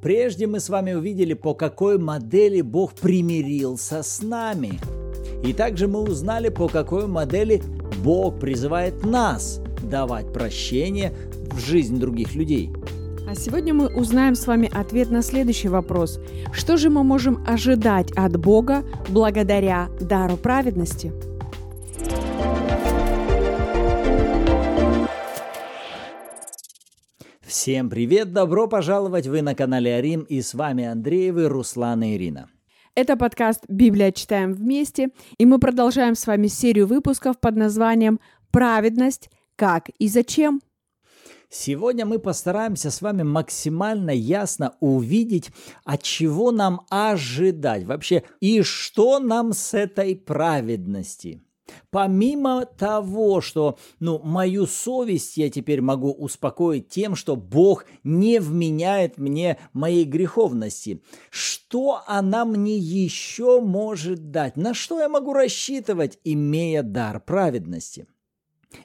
Прежде 0.00 0.46
мы 0.46 0.60
с 0.60 0.68
вами 0.68 0.92
увидели, 0.92 1.34
по 1.34 1.54
какой 1.54 1.98
модели 1.98 2.60
Бог 2.60 2.94
примирился 2.94 4.04
с 4.04 4.22
нами. 4.22 4.78
И 5.44 5.52
также 5.52 5.88
мы 5.88 6.00
узнали, 6.00 6.50
по 6.50 6.68
какой 6.68 7.08
модели 7.08 7.62
Бог 8.04 8.38
призывает 8.38 9.04
нас 9.04 9.60
давать 9.82 10.32
прощение 10.32 11.12
в 11.50 11.58
жизнь 11.58 11.98
других 11.98 12.34
людей. 12.36 12.70
А 13.28 13.34
сегодня 13.34 13.74
мы 13.74 13.88
узнаем 13.88 14.36
с 14.36 14.46
вами 14.46 14.70
ответ 14.72 15.10
на 15.10 15.20
следующий 15.20 15.68
вопрос. 15.68 16.20
Что 16.52 16.76
же 16.76 16.90
мы 16.90 17.02
можем 17.02 17.44
ожидать 17.46 18.10
от 18.12 18.38
Бога 18.38 18.84
благодаря 19.08 19.88
дару 20.00 20.36
праведности? 20.36 21.12
Всем 27.68 27.90
привет, 27.90 28.32
добро 28.32 28.66
пожаловать, 28.66 29.26
вы 29.26 29.42
на 29.42 29.54
канале 29.54 29.94
Арим, 29.94 30.22
и 30.22 30.40
с 30.40 30.54
вами 30.54 30.86
Андреевы, 30.86 31.48
Руслан 31.48 32.02
и 32.02 32.14
Ирина. 32.14 32.48
Это 32.94 33.14
подкаст 33.14 33.62
«Библия. 33.68 34.10
Читаем 34.10 34.54
вместе», 34.54 35.10
и 35.36 35.44
мы 35.44 35.58
продолжаем 35.58 36.14
с 36.14 36.26
вами 36.26 36.46
серию 36.46 36.86
выпусков 36.86 37.38
под 37.38 37.56
названием 37.56 38.20
«Праведность. 38.50 39.28
Как 39.54 39.90
и 39.98 40.08
зачем?». 40.08 40.62
Сегодня 41.50 42.06
мы 42.06 42.18
постараемся 42.18 42.90
с 42.90 43.02
вами 43.02 43.22
максимально 43.22 44.12
ясно 44.12 44.74
увидеть, 44.80 45.50
от 45.84 46.02
чего 46.02 46.52
нам 46.52 46.86
ожидать 46.88 47.84
вообще 47.84 48.22
и 48.40 48.62
что 48.62 49.18
нам 49.18 49.52
с 49.52 49.74
этой 49.74 50.16
праведности– 50.16 51.42
Помимо 51.90 52.64
того, 52.64 53.40
что 53.40 53.78
ну, 54.00 54.18
мою 54.18 54.66
совесть 54.66 55.36
я 55.36 55.50
теперь 55.50 55.80
могу 55.80 56.12
успокоить 56.12 56.88
тем, 56.88 57.14
что 57.14 57.36
Бог 57.36 57.86
не 58.04 58.40
вменяет 58.40 59.18
мне 59.18 59.58
моей 59.72 60.04
греховности, 60.04 61.02
что 61.30 62.02
она 62.06 62.44
мне 62.44 62.76
еще 62.76 63.60
может 63.60 64.30
дать? 64.30 64.56
На 64.56 64.74
что 64.74 65.00
я 65.00 65.08
могу 65.08 65.32
рассчитывать, 65.32 66.18
имея 66.24 66.82
дар 66.82 67.20
праведности? 67.20 68.06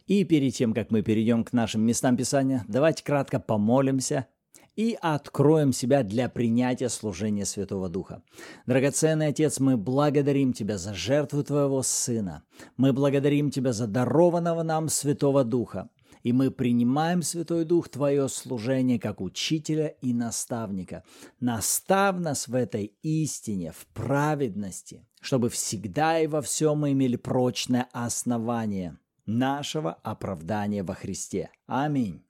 И 0.07 0.23
перед 0.23 0.53
тем, 0.53 0.73
как 0.73 0.91
мы 0.91 1.01
перейдем 1.01 1.43
к 1.43 1.53
нашим 1.53 1.81
местам 1.81 2.15
Писания, 2.15 2.63
давайте 2.67 3.03
кратко 3.03 3.39
помолимся 3.39 4.27
и 4.75 4.97
откроем 4.99 5.73
себя 5.73 6.03
для 6.03 6.29
принятия 6.29 6.89
служения 6.89 7.45
Святого 7.45 7.89
Духа. 7.89 8.23
Драгоценный 8.65 9.27
Отец, 9.27 9.59
мы 9.59 9.77
благодарим 9.77 10.53
Тебя 10.53 10.77
за 10.77 10.93
жертву 10.93 11.43
Твоего 11.43 11.83
Сына. 11.83 12.43
Мы 12.77 12.93
благодарим 12.93 13.51
Тебя 13.51 13.73
за 13.73 13.87
дарованного 13.87 14.63
нам 14.63 14.89
Святого 14.89 15.43
Духа. 15.43 15.89
И 16.23 16.31
мы 16.31 16.51
принимаем, 16.51 17.21
Святой 17.21 17.65
Дух, 17.65 17.89
Твое 17.89 18.29
служение 18.29 18.97
как 18.97 19.19
учителя 19.19 19.87
и 20.01 20.13
наставника. 20.13 21.03
Настав 21.39 22.17
нас 22.19 22.47
в 22.47 22.55
этой 22.55 22.93
истине, 23.01 23.73
в 23.73 23.85
праведности, 23.87 25.05
чтобы 25.21 25.49
всегда 25.49 26.19
и 26.19 26.27
во 26.27 26.41
всем 26.41 26.79
мы 26.79 26.93
имели 26.93 27.17
прочное 27.17 27.89
основание 27.91 28.97
нашего 29.25 29.93
оправдания 30.03 30.83
во 30.83 30.95
Христе. 30.95 31.49
Аминь. 31.67 32.23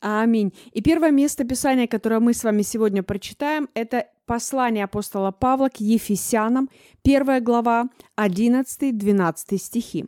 Аминь. 0.00 0.54
И 0.72 0.80
первое 0.80 1.10
место 1.10 1.44
Писания, 1.44 1.86
которое 1.86 2.20
мы 2.20 2.32
с 2.32 2.42
вами 2.42 2.62
сегодня 2.62 3.02
прочитаем, 3.02 3.68
это 3.74 4.06
послание 4.24 4.84
апостола 4.84 5.30
Павла 5.30 5.68
к 5.68 5.80
Ефесянам, 5.80 6.70
первая 7.02 7.40
глава, 7.40 7.90
11-12 8.16 9.58
стихи. 9.58 10.06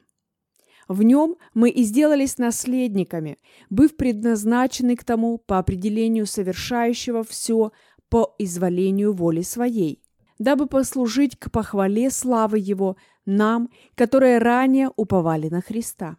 В 0.89 1.03
нем 1.03 1.37
мы 1.55 1.71
и 1.71 1.83
сделались 1.85 2.39
наследниками, 2.39 3.39
быв 3.71 3.97
предназначены 3.97 4.97
к 4.97 5.05
тому 5.05 5.39
по 5.39 5.59
определению 5.59 6.27
совершающего 6.27 7.23
все 7.23 7.73
по 8.09 8.35
изволению 8.39 9.13
воли 9.13 9.43
своей, 9.43 10.03
дабы 10.39 10.67
послужить 10.67 11.39
к 11.39 11.51
похвале 11.51 12.11
славы 12.11 12.59
Его 12.59 12.97
нам, 13.25 13.71
которые 13.95 14.39
ранее 14.39 14.91
уповали 14.97 15.49
на 15.49 15.61
Христа. 15.61 16.17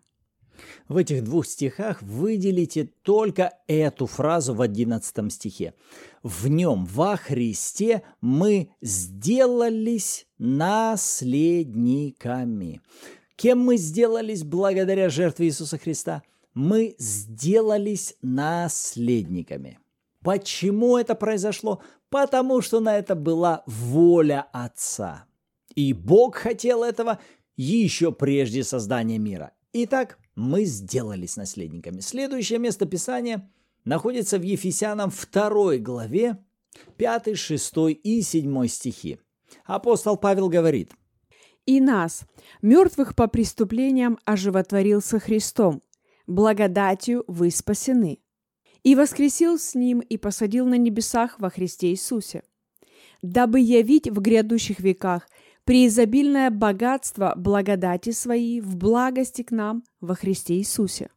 В 0.87 0.97
этих 0.97 1.23
двух 1.23 1.45
стихах 1.45 2.01
выделите 2.01 2.89
только 3.03 3.53
эту 3.67 4.05
фразу 4.05 4.53
в 4.53 4.61
одиннадцатом 4.61 5.29
стихе. 5.29 5.73
В 6.21 6.47
нем, 6.47 6.85
во 6.85 7.17
Христе, 7.17 8.03
мы 8.21 8.69
сделались 8.81 10.27
наследниками. 10.37 12.81
Кем 13.35 13.59
мы 13.59 13.77
сделались 13.77 14.43
благодаря 14.43 15.09
жертве 15.09 15.47
Иисуса 15.47 15.77
Христа? 15.77 16.23
Мы 16.53 16.95
сделались 16.99 18.15
наследниками. 18.21 19.79
Почему 20.21 20.97
это 20.97 21.15
произошло? 21.15 21.81
Потому 22.09 22.61
что 22.61 22.79
на 22.79 22.97
это 22.97 23.15
была 23.15 23.63
воля 23.65 24.47
Отца. 24.53 25.25
И 25.75 25.93
Бог 25.93 26.35
хотел 26.35 26.83
этого 26.83 27.19
еще 27.57 28.11
прежде 28.11 28.63
создания 28.63 29.17
мира. 29.17 29.51
Итак, 29.73 30.19
мы 30.35 30.65
сделались 30.65 31.37
наследниками. 31.37 31.99
Следующее 31.99 32.59
место 32.59 32.85
Писания 32.85 33.49
находится 33.85 34.37
в 34.37 34.41
Ефесянам 34.41 35.11
2 35.11 35.77
главе, 35.77 36.37
5, 36.97 37.37
6 37.37 37.73
и 38.03 38.21
7 38.21 38.67
стихи. 38.67 39.19
Апостол 39.65 40.17
Павел 40.17 40.49
говорит, 40.49 40.91
«И 41.65 41.79
нас, 41.79 42.23
мертвых 42.61 43.15
по 43.15 43.27
преступлениям, 43.27 44.17
оживотворил 44.25 45.01
со 45.01 45.19
Христом, 45.19 45.83
благодатью 46.27 47.23
вы 47.27 47.51
спасены, 47.51 48.19
и 48.83 48.95
воскресил 48.95 49.57
с 49.57 49.75
Ним 49.75 49.99
и 49.99 50.17
посадил 50.17 50.65
на 50.65 50.75
небесах 50.75 51.39
во 51.39 51.49
Христе 51.49 51.91
Иисусе, 51.91 52.43
дабы 53.21 53.61
явить 53.61 54.09
в 54.09 54.19
грядущих 54.19 54.79
веках 54.79 55.29
преизобильное 55.65 56.49
богатство 56.49 57.33
благодати 57.35 58.11
своей 58.11 58.61
в 58.61 58.75
благости 58.75 59.43
к 59.43 59.51
нам 59.51 59.83
во 60.01 60.15
Христе 60.15 60.55
Иисусе. 60.55 61.09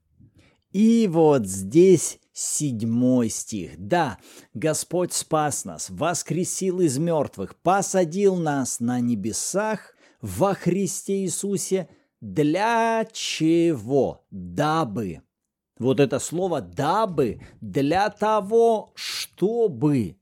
И 0.73 1.09
вот 1.11 1.47
здесь 1.47 2.19
седьмой 2.33 3.31
стих. 3.31 3.73
Да, 3.79 4.19
Господь 4.53 5.13
спас 5.13 5.65
нас, 5.65 5.89
воскресил 5.89 6.81
из 6.81 6.99
мертвых, 6.99 7.57
посадил 7.57 8.37
нас 8.37 8.79
на 8.79 9.01
небесах 9.01 9.95
во 10.21 10.55
Христе 10.55 11.23
Иисусе. 11.23 11.89
Для 12.21 13.07
чего? 13.13 14.27
Дабы. 14.31 15.23
Вот 15.79 16.01
это 16.01 16.19
слово 16.19 16.63
«дабы» 16.63 17.41
для 17.61 18.09
того, 18.09 18.93
чтобы 18.95 20.17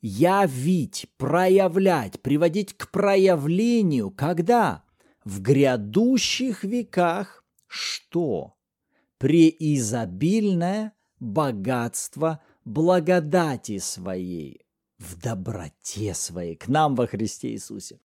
явить, 0.00 1.06
проявлять, 1.16 2.20
приводить 2.20 2.76
к 2.76 2.90
проявлению, 2.90 4.10
когда 4.10 4.84
в 5.24 5.40
грядущих 5.40 6.64
веках 6.64 7.44
что? 7.66 8.54
Преизобильное 9.18 10.92
богатство 11.18 12.40
благодати 12.64 13.78
своей, 13.78 14.66
в 14.98 15.20
доброте 15.20 16.14
своей 16.14 16.54
к 16.54 16.68
нам 16.68 16.94
во 16.94 17.06
Христе 17.06 17.50
Иисусе. 17.52 18.00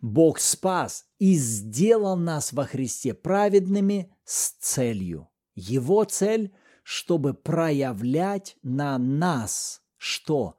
Бог 0.00 0.40
спас 0.40 1.06
и 1.18 1.34
сделал 1.34 2.16
нас 2.16 2.52
во 2.52 2.64
Христе 2.64 3.14
праведными 3.14 4.12
с 4.24 4.50
целью. 4.52 5.28
Его 5.54 6.04
цель, 6.04 6.52
чтобы 6.82 7.34
проявлять 7.34 8.56
на 8.62 8.98
нас 8.98 9.82
что? 9.96 10.56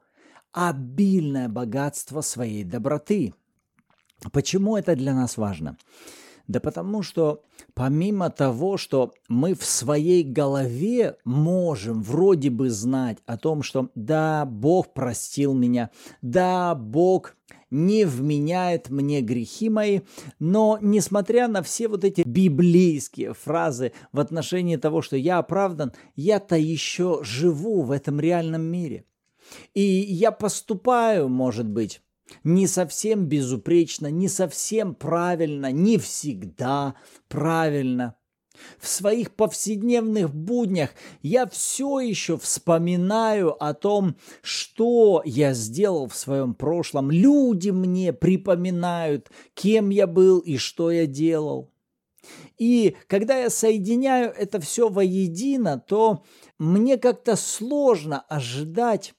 Обильное 0.54 1.48
богатство 1.48 2.20
своей 2.20 2.64
доброты. 2.64 3.34
Почему 4.32 4.76
это 4.76 4.94
для 4.94 5.12
нас 5.12 5.36
важно? 5.36 5.76
Да 6.46 6.60
потому 6.60 7.02
что 7.02 7.42
помимо 7.72 8.30
того, 8.30 8.76
что 8.76 9.14
мы 9.28 9.54
в 9.54 9.64
своей 9.64 10.22
голове 10.22 11.16
можем 11.24 12.02
вроде 12.02 12.50
бы 12.50 12.70
знать 12.70 13.18
о 13.26 13.38
том, 13.38 13.62
что 13.62 13.90
да, 13.94 14.44
Бог 14.44 14.92
простил 14.92 15.54
меня, 15.54 15.90
да, 16.20 16.74
Бог 16.74 17.34
не 17.70 18.04
вменяет 18.04 18.90
мне 18.90 19.22
грехи 19.22 19.70
мои, 19.70 20.00
но 20.38 20.78
несмотря 20.80 21.48
на 21.48 21.62
все 21.62 21.88
вот 21.88 22.04
эти 22.04 22.22
библейские 22.24 23.32
фразы 23.32 23.92
в 24.12 24.20
отношении 24.20 24.76
того, 24.76 25.00
что 25.00 25.16
я 25.16 25.38
оправдан, 25.38 25.92
я-то 26.14 26.56
еще 26.56 27.20
живу 27.22 27.82
в 27.82 27.90
этом 27.90 28.20
реальном 28.20 28.62
мире– 28.62 29.04
и 29.74 29.82
я 29.82 30.30
поступаю, 30.30 31.28
может 31.28 31.66
быть, 31.66 32.00
не 32.42 32.66
совсем 32.66 33.26
безупречно, 33.26 34.08
не 34.08 34.28
совсем 34.28 34.94
правильно, 34.94 35.72
не 35.72 35.98
всегда 35.98 36.94
правильно. 37.28 38.16
В 38.78 38.86
своих 38.86 39.34
повседневных 39.34 40.32
буднях 40.32 40.90
я 41.22 41.46
все 41.46 41.98
еще 42.00 42.38
вспоминаю 42.38 43.62
о 43.62 43.74
том, 43.74 44.16
что 44.42 45.22
я 45.24 45.54
сделал 45.54 46.06
в 46.06 46.14
своем 46.14 46.54
прошлом. 46.54 47.10
Люди 47.10 47.70
мне 47.70 48.12
припоминают, 48.12 49.30
кем 49.54 49.90
я 49.90 50.06
был 50.06 50.38
и 50.38 50.56
что 50.56 50.90
я 50.90 51.06
делал. 51.06 51.72
И 52.56 52.96
когда 53.08 53.36
я 53.38 53.50
соединяю 53.50 54.32
это 54.32 54.60
все 54.60 54.88
воедино, 54.88 55.78
то 55.78 56.24
мне 56.58 56.96
как-то 56.96 57.36
сложно 57.36 58.20
ожидать 58.20 59.14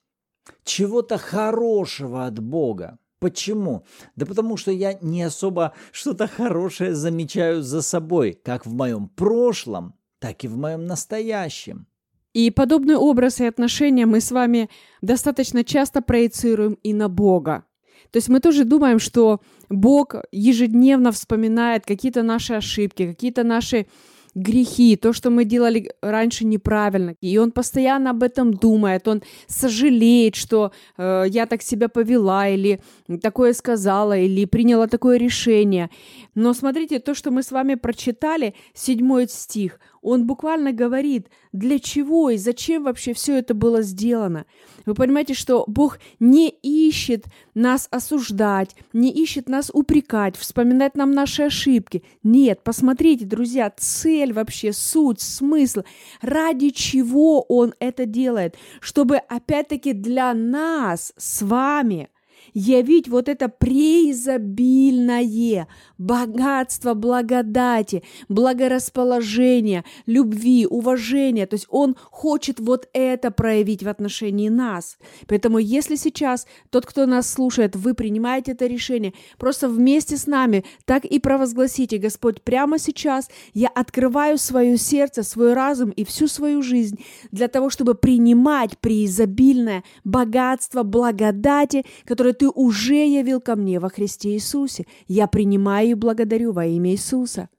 чего-то 0.64 1.18
хорошего 1.18 2.26
от 2.26 2.40
Бога. 2.40 2.98
Почему? 3.20 3.86
Да 4.16 4.26
потому 4.26 4.58
что 4.58 4.72
я 4.72 4.98
не 5.02 5.24
особо 5.24 5.74
что-то 5.92 6.28
хорошее 6.28 6.94
замечаю 6.94 7.62
за 7.62 7.82
собой, 7.82 8.40
как 8.44 8.66
в 8.66 8.74
моем 8.74 9.08
прошлом, 9.08 9.96
так 10.20 10.44
и 10.44 10.48
в 10.48 10.58
моем 10.58 10.86
настоящем. 10.86 11.88
И 12.34 12.52
подобный 12.52 12.98
образ 12.98 13.40
и 13.40 13.46
отношения 13.46 14.06
мы 14.06 14.20
с 14.20 14.32
вами 14.32 14.70
достаточно 15.02 15.64
часто 15.64 16.02
проецируем 16.02 16.74
и 16.84 16.94
на 16.94 17.08
Бога. 17.08 17.64
То 18.12 18.18
есть 18.18 18.30
мы 18.30 18.40
тоже 18.40 18.66
думаем, 18.66 19.00
что 19.00 19.42
Бог 19.70 20.16
ежедневно 20.32 21.12
вспоминает 21.12 21.86
какие-то 21.86 22.24
наши 22.24 22.54
ошибки, 22.54 23.08
какие-то 23.08 23.44
наши 23.44 23.88
грехи, 24.36 24.98
то, 24.98 25.14
что 25.14 25.30
мы 25.30 25.46
делали 25.46 25.92
раньше 26.02 26.46
неправильно. 26.46 27.16
И 27.22 27.38
он 27.38 27.52
постоянно 27.52 28.12
об 28.12 28.22
этом 28.22 28.54
думает, 28.54 29.08
он 29.08 29.24
сожалеет, 29.48 30.36
что 30.36 30.72
э, 30.98 31.26
я 31.28 31.46
так 31.46 31.62
себя 31.62 31.88
повела 31.88 32.48
или 32.48 32.82
такое 33.22 33.54
сказала, 33.54 34.18
или 34.18 34.46
приняла 34.46 34.88
такое 34.88 35.18
решение. 35.18 35.90
Но 36.36 36.54
смотрите, 36.54 37.00
то, 37.00 37.16
что 37.16 37.32
мы 37.32 37.44
с 37.44 37.52
вами 37.52 37.76
прочитали, 37.76 38.54
седьмой 38.74 39.28
стих, 39.30 39.80
он 40.06 40.28
буквально 40.28 40.72
говорит, 40.72 41.30
для 41.52 41.80
чего 41.80 42.30
и 42.30 42.38
зачем 42.38 42.84
вообще 42.84 43.14
все 43.14 43.40
это 43.40 43.56
было 43.56 43.82
сделано. 43.82 44.46
Вы 44.86 44.94
понимаете, 44.94 45.34
что 45.34 45.64
Бог 45.68 45.98
не 46.20 46.50
ищет 46.50 47.26
нас 47.56 47.88
осуждать, 47.90 48.76
не 48.94 49.12
ищет 49.12 49.50
нас 49.50 49.72
упрекать, 49.74 50.38
вспоминать 50.38 50.96
нам 50.96 51.12
наши 51.12 51.44
ошибки. 51.44 52.04
Нет, 52.22 52.62
посмотрите, 52.64 53.26
друзья, 53.26 53.74
цель 53.76 54.32
вообще, 54.32 54.74
суть, 54.74 55.22
смысл, 55.22 55.82
ради 56.22 56.70
чего 56.70 57.42
Он 57.42 57.74
это 57.80 58.06
делает, 58.06 58.56
чтобы 58.82 59.18
опять-таки 59.18 59.94
для 59.94 60.34
нас 60.36 61.14
с 61.18 61.42
вами– 61.42 62.10
явить 62.56 63.10
вот 63.10 63.30
это 63.30 63.50
преизобильное 63.50 65.68
богатство 65.98 66.94
благодати, 66.94 68.04
благорасположения, 68.30 69.84
любви, 70.06 70.66
уважения. 70.66 71.46
То 71.46 71.56
есть 71.56 71.68
Он 71.70 71.96
хочет 72.10 72.60
вот 72.60 72.88
это 72.94 73.30
проявить 73.30 73.84
в 73.84 73.90
отношении 73.90 74.50
нас. 74.50 74.98
Поэтому 75.28 75.60
если 75.60 75.96
сейчас 75.96 76.48
тот, 76.70 76.86
кто 76.86 77.06
нас 77.06 77.30
слушает, 77.30 77.76
вы 77.76 77.94
принимаете 77.94 78.54
это 78.54 78.68
решение, 78.68 79.14
просто 79.38 79.68
вместе 79.68 80.16
с 80.16 80.26
нами 80.26 80.64
так 80.86 81.04
и 81.04 81.20
провозгласите, 81.20 81.98
Господь, 81.98 82.42
прямо 82.42 82.80
сейчас 82.80 83.30
я 83.54 83.68
открываю 83.68 84.38
свое 84.38 84.78
сердце, 84.78 85.24
свой 85.24 85.54
разум 85.54 85.90
и 85.90 86.06
всю 86.06 86.28
свою 86.28 86.62
жизнь 86.62 87.04
для 87.32 87.50
того, 87.50 87.70
чтобы 87.70 87.96
принимать 87.96 88.78
преизобильное 88.78 89.84
богатство 90.06 90.84
благодати, 90.84 91.84
которое 92.06 92.34
ты 92.34 92.45
ты 92.46 92.50
уже 92.50 93.08
явил 93.08 93.42
ко 93.42 93.56
мне 93.56 93.80
во 93.80 93.90
Христе 93.90 94.36
Иисусе. 94.36 94.86
Я 95.08 95.26
принимаю 95.26 95.90
и 95.90 95.94
благодарю 95.96 96.52
во 96.52 96.64
имя 96.68 96.92
Иисуса. 96.92 97.50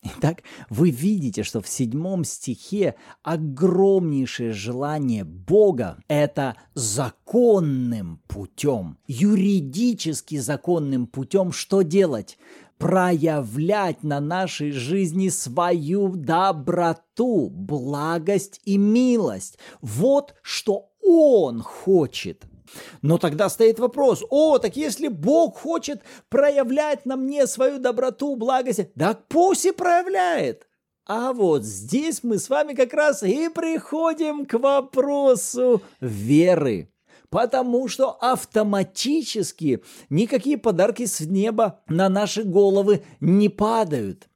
Итак, 0.00 0.44
вы 0.70 0.90
видите, 0.90 1.42
что 1.42 1.60
в 1.60 1.66
седьмом 1.66 2.22
стихе 2.22 2.94
огромнейшее 3.24 4.52
желание 4.52 5.24
Бога– 5.24 5.98
это 6.08 6.54
законным 6.74 8.22
путем, 8.28 8.98
юридически 9.08 10.38
законным 10.38 11.08
путем 11.08 11.50
что 11.52 11.82
делать? 11.82 12.38
проявлять 12.78 14.04
на 14.04 14.20
нашей 14.20 14.70
жизни 14.70 15.30
свою 15.30 16.14
доброту, 16.14 17.50
благость 17.50 18.60
и 18.64 18.78
милость. 18.78 19.58
Вот 19.80 20.36
что 20.42 20.90
Он 21.02 21.60
хочет– 21.60 22.46
но 23.02 23.18
тогда 23.18 23.48
стоит 23.48 23.78
вопрос, 23.78 24.24
о, 24.30 24.58
так 24.58 24.76
если 24.76 25.08
Бог 25.08 25.58
хочет 25.58 26.02
проявлять 26.28 27.06
на 27.06 27.16
мне 27.16 27.46
свою 27.46 27.78
доброту, 27.78 28.36
благость, 28.36 28.92
так 28.94 29.26
пусть 29.28 29.66
и 29.66 29.72
проявляет. 29.72 30.66
А 31.06 31.32
вот 31.32 31.64
здесь 31.64 32.22
мы 32.22 32.38
с 32.38 32.50
вами 32.50 32.74
как 32.74 32.92
раз 32.92 33.22
и 33.22 33.48
приходим 33.48 34.44
к 34.44 34.58
вопросу 34.58 35.80
веры. 36.00 36.92
Потому 37.30 37.88
что 37.88 38.10
автоматически 38.10 39.82
никакие 40.10 40.58
подарки 40.58 41.06
с 41.06 41.20
неба 41.20 41.80
на 41.88 42.08
наши 42.08 42.42
головы 42.42 43.02
не 43.20 43.48
падают. 43.48 44.28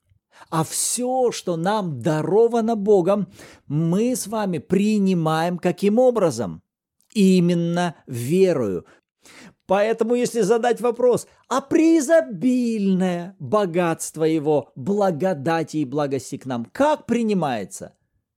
А 0.50 0.64
все, 0.64 1.31
что 1.31 1.56
нам 1.56 2.00
даровано 2.00 2.75
Богом, 2.75 3.29
мы 3.67 4.17
с 4.17 4.26
вами 4.26 4.58
принимаем 4.58 5.58
каким 5.58 5.99
образом? 5.99 6.62
Именно 7.14 7.96
верою. 8.06 8.84
Поэтому, 9.66 10.14
если 10.14 10.42
задать 10.42 10.80
вопрос, 10.80 11.26
а 11.48 11.60
преизобильное 11.60 13.36
богатство 13.38 14.24
его, 14.24 14.72
благодати 14.74 15.76
и 15.78 15.84
благости 15.84 16.36
к 16.36 16.46
нам, 16.46 16.64
как 16.66 17.06
принимается? 17.06 17.94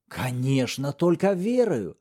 Конечно, 0.08 0.94
только 0.94 1.32
верою. 1.34 1.98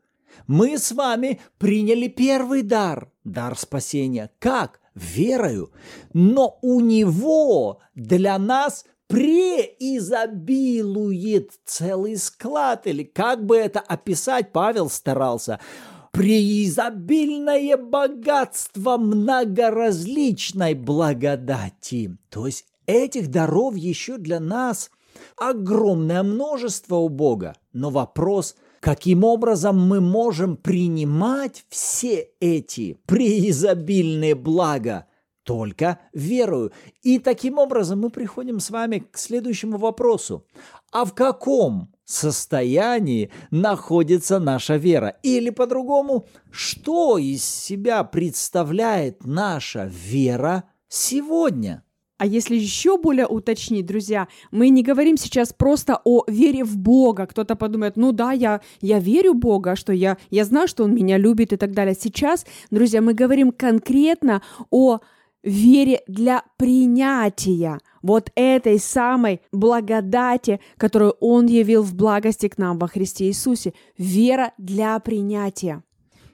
Мы 0.46 0.76
с 0.78 0.92
вами 0.92 1.40
приняли 1.58 2.08
первый 2.08 2.62
дар, 2.62 3.10
дар 3.24 3.58
спасения. 3.58 4.30
Как? 4.38 4.80
Верою. 4.94 5.72
Но 6.12 6.58
у 6.62 6.80
него 6.80 7.80
для 7.94 8.38
нас 8.38 8.86
преизобилует 9.08 11.50
целый 11.64 12.16
склад, 12.16 12.86
или 12.86 13.02
как 13.02 13.44
бы 13.44 13.56
это 13.56 13.80
описать, 13.80 14.52
Павел 14.52 14.88
старался– 14.90 15.58
преизобильное 16.14 17.76
богатство 17.76 18.96
многоразличной 18.96 20.74
благодати. 20.74 22.16
То 22.30 22.46
есть 22.46 22.66
этих 22.86 23.32
даров 23.32 23.74
еще 23.76 24.16
для 24.18 24.38
нас 24.38 24.92
огромное 25.36 26.22
множество 26.22 26.96
у 26.96 27.08
Бога. 27.08 27.54
Но 27.72 27.90
вопрос, 27.90 28.54
каким 28.78 29.24
образом 29.24 29.76
мы 29.76 30.00
можем 30.00 30.56
принимать 30.56 31.64
все 31.68 32.28
эти 32.38 32.96
преизобильные 33.06 34.36
блага? 34.36 35.06
Только 35.44 35.98
верую. 36.14 36.72
И 37.02 37.18
таким 37.18 37.58
образом 37.58 38.00
мы 38.00 38.10
приходим 38.10 38.60
с 38.60 38.70
вами 38.70 39.06
к 39.10 39.18
следующему 39.18 39.76
вопросу. 39.76 40.46
А 40.90 41.04
в 41.04 41.14
каком 41.14 41.92
состоянии 42.04 43.30
находится 43.50 44.38
наша 44.38 44.76
вера. 44.76 45.16
Или 45.22 45.50
по-другому, 45.50 46.26
что 46.50 47.18
из 47.18 47.44
себя 47.44 48.04
представляет 48.04 49.24
наша 49.24 49.84
вера 49.84 50.64
сегодня? 50.88 51.84
А 52.16 52.26
если 52.26 52.56
еще 52.56 52.96
более 52.96 53.26
уточнить, 53.26 53.84
друзья, 53.86 54.28
мы 54.50 54.68
не 54.68 54.82
говорим 54.82 55.16
сейчас 55.16 55.52
просто 55.52 56.00
о 56.04 56.24
вере 56.26 56.64
в 56.64 56.78
Бога. 56.78 57.26
Кто-то 57.26 57.56
подумает, 57.56 57.96
ну 57.96 58.12
да, 58.12 58.32
я, 58.32 58.60
я 58.80 58.98
верю 59.00 59.34
в 59.34 59.38
Бога, 59.38 59.76
что 59.76 59.92
я, 59.92 60.16
я 60.30 60.44
знаю, 60.44 60.68
что 60.68 60.84
Он 60.84 60.94
меня 60.94 61.18
любит 61.18 61.52
и 61.52 61.56
так 61.56 61.72
далее. 61.72 61.94
Сейчас, 62.00 62.46
друзья, 62.70 63.02
мы 63.02 63.14
говорим 63.14 63.50
конкретно 63.50 64.42
о 64.70 65.00
вере 65.44 66.02
для 66.08 66.42
принятия 66.56 67.78
вот 68.02 68.30
этой 68.34 68.78
самой 68.78 69.40
благодати, 69.52 70.60
которую 70.76 71.12
Он 71.20 71.46
явил 71.46 71.82
в 71.82 71.94
благости 71.94 72.48
к 72.48 72.58
нам 72.58 72.78
во 72.78 72.88
Христе 72.88 73.26
Иисусе. 73.26 73.74
Вера 73.96 74.52
для 74.58 74.98
принятия. 74.98 75.82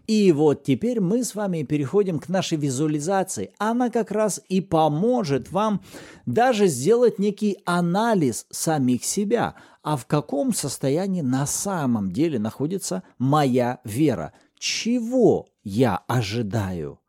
И 0.06 0.32
вот 0.32 0.64
теперь 0.64 1.00
мы 1.00 1.22
с 1.22 1.36
вами 1.36 1.62
переходим 1.62 2.18
к 2.18 2.28
нашей 2.28 2.58
визуализации. 2.58 3.52
Она 3.58 3.90
как 3.90 4.10
раз 4.10 4.40
и 4.48 4.60
поможет 4.60 5.52
вам 5.52 5.82
даже 6.26 6.66
сделать 6.66 7.20
некий 7.20 7.58
анализ 7.64 8.46
самих 8.50 9.04
себя. 9.04 9.54
А 9.82 9.96
в 9.96 10.06
каком 10.06 10.52
состоянии 10.52 11.20
на 11.20 11.46
самом 11.46 12.10
деле 12.10 12.40
находится 12.40 13.04
моя 13.18 13.78
вера? 13.84 14.32
Чего 14.58 15.48
я 15.62 16.02
ожидаю? 16.08 16.99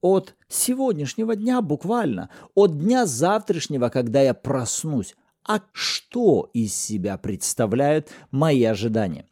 От 0.00 0.34
сегодняшнего 0.48 1.36
дня 1.36 1.60
буквально, 1.60 2.30
от 2.54 2.78
дня 2.78 3.06
завтрашнего, 3.06 3.88
когда 3.88 4.22
я 4.22 4.34
проснусь. 4.34 5.14
А 5.46 5.60
что 5.72 6.50
из 6.52 6.74
себя 6.74 7.16
представляют 7.16 8.08
мои 8.30 8.64
ожидания? 8.64 9.26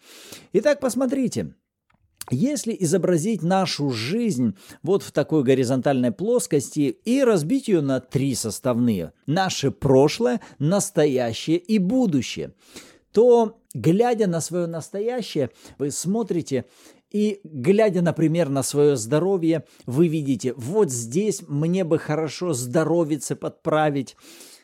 Итак, 0.53 0.81
посмотрите, 0.81 1.55
если 2.31 2.75
изобразить 2.81 3.43
нашу 3.43 3.91
жизнь 3.91 4.57
вот 4.83 5.03
в 5.03 5.13
такой 5.13 5.45
горизонтальной 5.45 6.13
плоскости 6.13 6.99
и 7.05 7.23
разбить 7.23 7.69
ее 7.69 7.83
на 7.83 8.01
три 8.01 8.35
составные– 8.35 9.13
наше 9.27 9.71
прошлое, 9.71 10.41
настоящее 10.59 11.59
и 11.59 11.79
будущее– 11.79 12.55
то, 13.17 13.59
глядя 13.73 14.27
на 14.27 14.43
свое 14.43 14.67
настоящее, 14.67 15.49
вы 15.79 15.91
смотрите 15.91 16.67
и 17.17 17.41
глядя, 17.45 18.03
например, 18.03 18.51
на 18.51 18.63
свое 18.63 18.95
здоровье, 18.97 19.65
вы 19.87 20.09
видите, 20.09 20.53
вот 20.55 20.91
здесь 20.91 21.41
мне 21.49 21.83
бы 21.83 21.99
хорошо 21.99 22.53
здоровиться 22.53 23.37
подправить, 23.37 24.17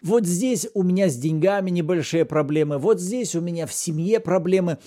вот 0.02 0.26
здесь 0.26 0.68
у 0.74 0.82
меня 0.82 1.08
с 1.08 1.16
деньгами 1.16 1.70
небольшие 1.70 2.26
проблемы, 2.26 2.76
вот 2.76 3.00
здесь 3.00 3.34
у 3.34 3.40
меня 3.40 3.66
в 3.66 3.72
семье 3.72 4.20
проблемы, 4.20 4.78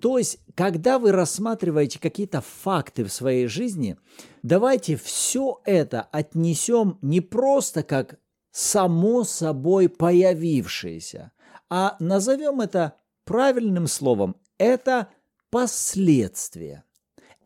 То 0.00 0.18
есть, 0.18 0.38
когда 0.54 0.98
вы 0.98 1.10
рассматриваете 1.10 1.98
какие-то 1.98 2.42
факты 2.42 3.02
в 3.04 3.10
своей 3.10 3.46
жизни, 3.46 3.96
давайте 4.42 4.96
все 4.96 5.62
это 5.64 6.02
отнесем 6.12 6.98
не 7.00 7.22
просто 7.22 7.82
как 7.82 8.18
само 8.50 9.24
собой 9.24 9.88
появившееся, 9.88 11.32
а 11.70 11.96
назовем 11.98 12.60
это 12.60 12.92
правильным 13.24 13.86
словом. 13.86 14.36
Это 14.58 15.08
последствия. 15.50 16.85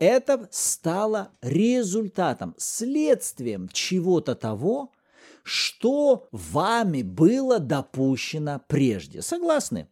Это 0.01 0.47
стало 0.49 1.29
результатом, 1.43 2.55
следствием 2.57 3.69
чего-то 3.71 4.33
того, 4.33 4.91
что 5.43 6.27
вами 6.31 7.03
было 7.03 7.59
допущено 7.59 8.59
прежде. 8.67 9.21
Согласны? 9.21 9.87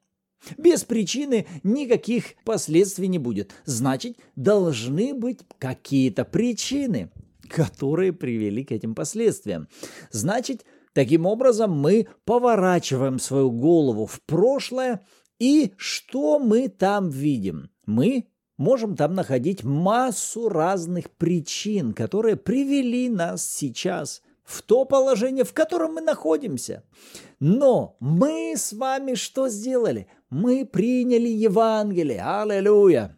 Без 0.58 0.84
причины 0.84 1.46
никаких 1.62 2.34
последствий 2.44 3.08
не 3.08 3.20
будет. 3.20 3.54
Значит, 3.66 4.18
должны 4.36 5.14
быть 5.14 5.42
какие-то 5.60 6.26
причины, 6.26 7.12
которые 7.48 8.12
привели 8.12 8.64
к 8.64 8.72
этим 8.72 8.96
последствиям. 8.96 9.68
Значит, 10.10 10.66
таким 10.94 11.28
образом 11.28 11.72
мы 11.72 12.08
поворачиваем 12.26 13.20
свою 13.20 13.52
голову 13.52 14.08
в 14.08 14.20
прошлое, 14.24 15.06
и 15.38 15.74
что 15.78 16.40
мы 16.40 16.68
там 16.68 17.12
видим? 17.12 17.70
Мы 17.86 18.26
можем 18.60 18.96
там 18.96 19.16
находить 19.16 19.64
массу 19.64 20.50
разных 20.50 21.10
причин, 21.10 21.94
которые 21.94 22.36
привели 22.36 23.10
нас 23.10 23.48
сейчас 23.48 24.22
в 24.44 24.62
то 24.62 24.86
положение, 24.86 25.46
в 25.46 25.54
котором 25.54 25.96
мы 25.96 26.02
находимся. 26.02 26.84
Но 27.40 27.96
мы 28.00 28.54
с 28.56 28.74
вами 28.74 29.16
что 29.16 29.48
сделали? 29.48 30.08
Мы 30.30 30.66
приняли 30.66 31.30
Евангелие. 31.30 32.22
Аллилуйя! 32.22 33.18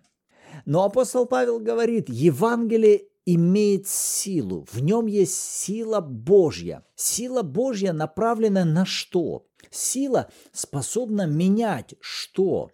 Но 0.66 0.86
апостол 0.86 1.26
Павел 1.26 1.60
говорит, 1.60 2.08
Евангелие 2.08 3.08
имеет 3.26 3.88
силу, 3.88 4.68
в 4.72 4.82
нем 4.82 5.08
есть 5.08 5.34
сила 5.34 6.02
Божья. 6.02 6.86
Сила 6.96 7.42
Божья 7.42 7.94
направлена 7.94 8.64
на 8.64 8.86
что? 8.86 9.48
Сила 9.72 10.30
способна 10.52 11.26
менять 11.26 11.96
что? 12.00 12.70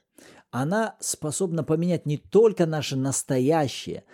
Она 0.52 0.96
способна 1.00 1.64
поменять 1.64 2.06
не 2.06 2.18
только 2.18 2.66
наше 2.66 2.96
настоящее, 2.96 4.06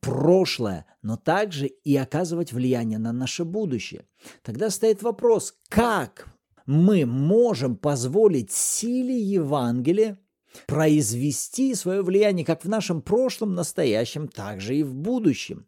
прошлое, 0.00 0.86
но 1.02 1.16
также 1.16 1.66
и 1.66 1.96
оказывать 1.96 2.52
влияние 2.52 2.98
на 2.98 3.12
наше 3.12 3.44
будущее. 3.44 4.06
Тогда 4.42 4.70
стоит 4.70 5.02
вопрос, 5.02 5.54
как 5.68 6.28
мы 6.66 7.06
можем 7.06 7.76
позволить 7.76 8.52
силе 8.52 9.18
Евангелия 9.18 10.18
произвести 10.66 11.74
свое 11.74 12.02
влияние 12.02 12.44
как 12.44 12.64
в 12.64 12.68
нашем 12.68 13.00
прошлом, 13.02 13.54
настоящем, 13.54 14.28
так 14.28 14.60
же 14.60 14.76
и 14.76 14.82
в 14.82 14.94
будущем. 14.94 15.66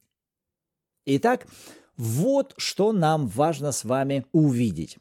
Итак, 1.07 1.47
вот 1.97 2.55
что 2.57 2.93
нам 2.93 3.27
важно 3.27 3.73
с 3.73 3.85
вами 3.85 4.27
увидеть. 4.33 4.99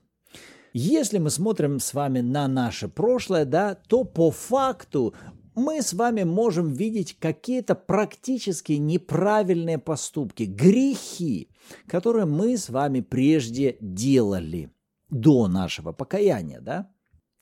Если 0.74 1.18
мы 1.18 1.30
смотрим 1.30 1.80
с 1.80 1.94
вами 1.94 2.22
на 2.22 2.48
наше 2.48 2.88
прошлое, 2.88 3.46
да, 3.46 3.76
то 3.76 4.04
по 4.04 4.32
факту 4.32 5.14
мы 5.56 5.82
с 5.82 5.94
вами 5.94 6.24
можем 6.24 6.74
видеть 6.74 7.18
какие-то 7.20 7.76
практически 7.76 8.74
неправильные 8.74 9.78
поступки, 9.78 10.44
грехи, 10.44 11.50
которые 11.88 12.26
мы 12.26 12.58
с 12.58 12.70
вами 12.70 13.02
прежде 13.02 13.78
делали 13.82 14.72
до 15.10 15.48
нашего 15.48 15.92
покаяния, 15.92 16.62
да? 16.62 16.90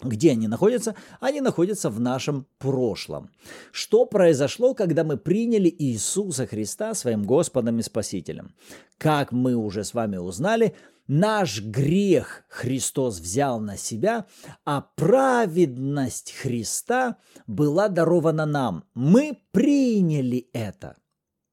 Где 0.01 0.31
они 0.31 0.47
находятся? 0.47 0.95
Они 1.19 1.41
находятся 1.41 1.89
в 1.89 1.99
нашем 1.99 2.45
прошлом. 2.59 3.31
Что 3.71 4.05
произошло, 4.05 4.75
когда 4.75 5.03
мы 5.03 5.17
приняли 5.17 5.73
Иисуса 5.75 6.45
Христа 6.45 6.93
своим 6.93 7.23
Господом 7.23 7.79
и 7.79 7.81
Спасителем? 7.81 8.53
Как 8.99 9.31
мы 9.31 9.55
уже 9.55 9.83
с 9.83 9.95
вами 9.95 10.17
узнали, 10.17 10.75
наш 11.07 11.61
грех 11.61 12.43
Христос 12.49 13.19
взял 13.19 13.59
на 13.59 13.77
себя, 13.77 14.25
а 14.65 14.81
праведность 14.81 16.33
Христа 16.33 17.17
была 17.47 17.87
дарована 17.89 18.45
нам. 18.45 18.83
Мы 18.93 19.39
приняли 19.51 20.49
это. 20.53 20.97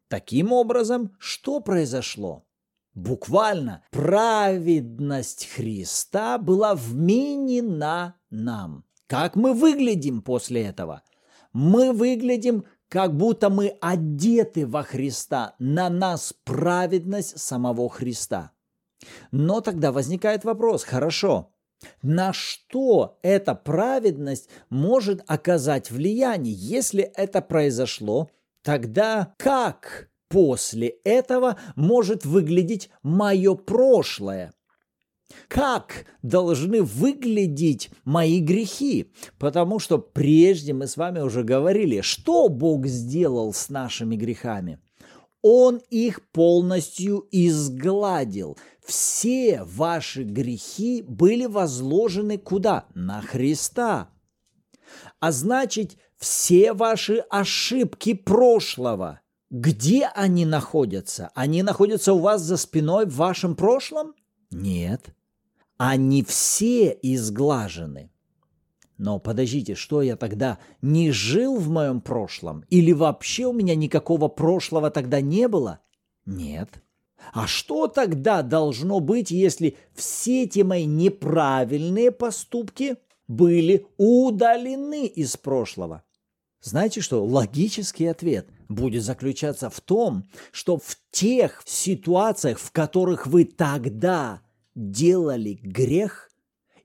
Таким 0.09 0.53
образом, 0.53 1.17
что 1.19 1.61
произошло? 1.61 2.47
Буквально 2.95 3.83
праведность 3.91 5.47
Христа 5.47 6.39
была 6.39 6.75
вменена 6.77 8.15
нам. 8.31 8.85
Как 9.09 9.35
мы 9.35 9.53
выглядим 9.53 10.23
после 10.23 10.63
этого? 10.63 11.03
Мы 11.53 11.93
выглядим, 11.93 12.65
как 12.89 13.17
будто 13.17 13.51
мы 13.51 13.77
одеты 13.81 14.67
во 14.67 14.85
Христа, 14.85 15.57
на 15.59 15.91
нас 15.91 16.33
праведность 16.45 17.39
самого 17.41 17.89
Христа. 17.89 18.53
Но 19.31 19.61
тогда 19.61 19.93
возникает 19.93 20.45
вопрос, 20.45 20.85
хорошо, 20.85 21.51
на 22.03 22.33
что 22.33 23.19
эта 23.23 23.55
праведность 23.55 24.49
может 24.71 25.23
оказать 25.27 25.91
влияние? 25.91 26.55
Если 26.55 27.03
это 27.03 27.41
произошло, 27.41 28.31
тогда 28.63 29.35
как 29.39 30.09
после 30.29 30.89
этого 31.05 31.59
может 31.77 32.25
выглядеть 32.25 32.91
мое 33.03 33.55
прошлое. 33.55 34.53
Как 35.49 36.07
должны 36.23 36.83
выглядеть 36.83 37.91
мои 38.05 38.41
грехи? 38.41 39.13
Потому 39.39 39.79
что 39.79 39.99
прежде 39.99 40.73
мы 40.73 40.87
с 40.87 40.97
вами 40.97 41.21
уже 41.21 41.43
говорили, 41.43 42.01
что 42.03 42.49
Бог 42.49 42.87
сделал 42.87 43.53
с 43.53 43.69
нашими 43.69 44.17
грехами. 44.17 44.79
Он 45.47 45.83
их 45.91 46.27
полностью 46.31 47.29
изгладил. 47.31 48.57
Все 48.83 49.63
ваши 49.65 50.23
грехи 50.23 51.03
были 51.03 51.45
возложены 51.45 52.39
куда? 52.39 52.87
На 52.95 53.21
Христа. 53.21 54.09
А 55.21 55.33
значит, 55.33 55.99
все 56.17 56.73
ваши 56.73 57.19
ошибки 57.29 58.15
прошлого– 58.15 59.21
где 59.51 60.07
они 60.07 60.47
находятся? 60.47 61.31
Они 61.35 61.63
находятся 61.63 62.13
у 62.15 62.19
вас 62.19 62.43
за 62.43 62.57
спиной 62.57 63.07
в 63.07 63.15
вашем 63.15 63.55
прошлом? 63.55 64.15
Нет. 64.51 65.15
Они 65.77 66.25
все 66.25 66.99
изглажены. 67.03 68.11
Но 68.97 69.19
подождите, 69.19 69.75
что 69.75 70.03
я 70.03 70.17
тогда 70.17 70.59
не 70.81 71.11
жил 71.11 71.57
в 71.57 71.69
моем 71.69 72.01
прошлом? 72.01 72.65
Или 72.71 72.93
вообще 72.93 73.47
у 73.47 73.53
меня 73.53 73.75
никакого 73.75 74.29
прошлого 74.29 74.91
тогда 74.91 75.21
не 75.21 75.49
было? 75.49 75.81
Нет. 76.27 76.83
А 77.33 77.47
что 77.47 77.89
тогда 77.89 78.43
должно 78.43 79.01
быть, 79.01 79.31
если 79.31 79.77
все 79.95 80.45
эти 80.45 80.61
мои 80.61 80.85
неправильные 80.85 82.13
поступки 82.13 82.97
были 83.27 83.87
удалены 83.97 85.07
из 85.07 85.37
прошлого? 85.37 86.05
Знаете 86.61 87.01
что? 87.01 87.25
Логический 87.25 88.07
ответ 88.07 88.49
будет 88.69 89.03
заключаться 89.03 89.71
в 89.71 89.81
том, 89.81 90.25
что 90.53 90.79
в 90.79 90.97
тех 91.11 91.63
ситуациях, 91.67 92.59
в 92.59 92.71
которых 92.71 93.27
вы 93.27 93.45
тогда 93.45 94.41
делали 94.75 95.59
грех 95.63 96.31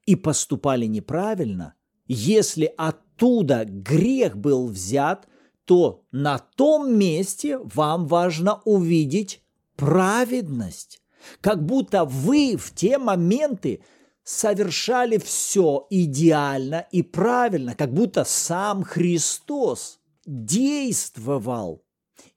и 0.05 0.15
поступали 0.15 0.85
неправильно, 0.85 1.75
если 2.09 2.73
оттуда 2.75 3.63
грех 3.65 4.35
был 4.35 4.67
взят, 4.67 5.27
то 5.65 6.03
на 6.11 6.39
том 6.39 6.97
месте 6.97 7.59
вам 7.59 8.07
важно 8.07 8.61
увидеть 8.65 9.43
праведность. 9.75 11.01
Как 11.39 11.63
будто 11.63 12.05
вы 12.05 12.57
в 12.57 12.73
те 12.73 12.97
моменты 12.97 13.83
совершали 14.23 15.17
все 15.17 15.85
идеально 15.91 16.87
и 16.91 17.03
правильно, 17.03 17.75
как 17.75 17.93
будто 17.93 18.23
сам 18.23 18.83
Христос 18.83 19.99
действовал 20.25 21.83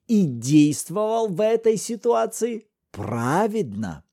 и 0.07 0.25
действовал 0.25 1.27
в 1.27 1.41
этой 1.41 1.77
ситуации 1.77 2.67
праведно. 2.91 4.03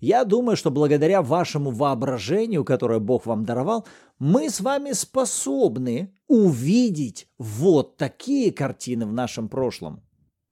Я 0.00 0.24
думаю, 0.24 0.56
что 0.56 0.70
благодаря 0.70 1.22
вашему 1.22 1.70
воображению, 1.70 2.64
которое 2.64 2.98
Бог 2.98 3.26
вам 3.26 3.44
даровал, 3.44 3.86
мы 4.18 4.50
с 4.50 4.60
вами 4.60 4.92
способны 4.92 6.12
увидеть 6.26 7.28
вот 7.38 7.96
такие 7.96 8.52
картины 8.52 9.06
в 9.06 9.12
нашем 9.12 9.48
прошлом. 9.48 10.02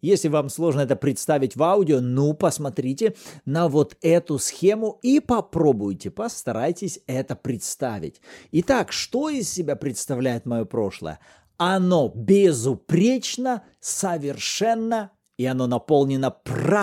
Если 0.00 0.28
вам 0.28 0.50
сложно 0.50 0.82
это 0.82 0.94
представить 0.94 1.56
в 1.56 1.62
аудио, 1.62 2.00
ну 2.00 2.34
посмотрите 2.34 3.16
на 3.44 3.68
вот 3.68 3.96
эту 4.02 4.38
схему 4.38 5.00
и 5.02 5.20
попробуйте, 5.20 6.10
постарайтесь 6.10 7.00
это 7.06 7.34
представить. 7.34 8.20
Итак, 8.52 8.92
что 8.92 9.30
из 9.30 9.50
себя 9.50 9.74
представляет 9.74 10.46
мое 10.46 10.64
прошлое? 10.64 11.18
Оно 11.56 12.12
безупречно, 12.14 13.64
совершенно, 13.80 15.10
и 15.38 15.46
оно 15.46 15.66
наполнено 15.66 16.30
правильными 16.30 16.76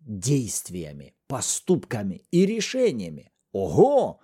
действиями, 0.00 1.14
поступками 1.28 2.22
и 2.32 2.44
решениями. 2.44 3.30
Ого! 3.52 4.20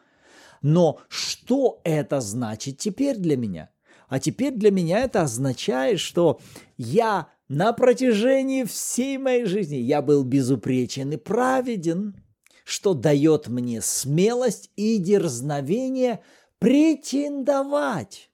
Но 0.64 1.00
что 1.09 1.83
это 1.85 2.23
значит 2.23 2.78
теперь 2.78 3.18
для 3.18 3.37
меня? 3.37 3.68
А 4.09 4.18
теперь 4.18 4.54
для 4.54 4.71
меня 4.71 5.00
это 5.00 5.21
означает, 5.21 6.00
что 6.00 6.40
я 6.78 7.28
на 7.49 7.75
протяжении 7.75 8.64
всей 8.64 9.18
моей 9.18 9.44
жизни 9.44 9.76
я 9.76 10.00
был 10.00 10.25
безупречен 10.25 11.12
и 11.12 11.16
праведен, 11.18 12.16
что 12.64 12.94
дает 12.94 13.49
мне 13.49 13.83
смелость 13.83 14.71
и 14.75 14.97
дерзновение 14.97 16.21
претендовать. 16.59 18.30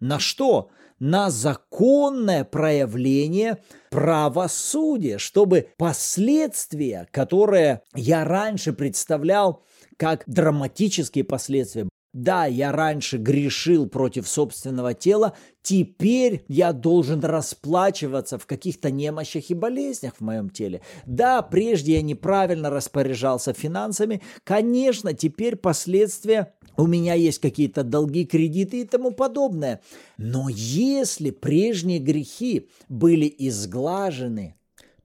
На 0.00 0.18
что? 0.18 0.70
На 0.98 1.28
законное 1.28 2.44
проявление 2.44 3.62
правосудия, 3.90 5.18
чтобы 5.18 5.68
последствия, 5.76 7.08
которые 7.10 7.82
я 7.94 8.24
раньше 8.24 8.72
представлял 8.72 9.62
как 9.96 10.24
драматические 10.26 11.24
последствия, 11.24 11.88
да, 12.14 12.46
я 12.46 12.70
раньше 12.70 13.18
грешил 13.18 13.88
против 13.88 14.28
собственного 14.28 14.94
тела, 14.94 15.36
теперь 15.62 16.44
я 16.46 16.72
должен 16.72 17.18
расплачиваться 17.24 18.38
в 18.38 18.46
каких-то 18.46 18.92
немощах 18.92 19.50
и 19.50 19.54
болезнях 19.54 20.14
в 20.16 20.20
моем 20.20 20.48
теле. 20.48 20.80
Да, 21.06 21.42
прежде 21.42 21.94
я 21.94 22.02
неправильно 22.02 22.70
распоряжался 22.70 23.52
финансами, 23.52 24.22
конечно, 24.44 25.12
теперь 25.12 25.56
последствия 25.56 26.54
у 26.76 26.86
меня 26.86 27.14
есть 27.14 27.40
какие-то 27.40 27.82
долги, 27.82 28.24
кредиты 28.24 28.82
и 28.82 28.84
тому 28.84 29.10
подобное. 29.10 29.80
Но 30.16 30.48
если 30.48 31.30
прежние 31.30 31.98
грехи 31.98 32.68
были 32.88 33.32
изглажены, 33.38 34.54